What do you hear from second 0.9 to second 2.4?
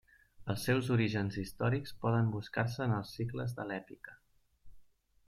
orígens històrics poden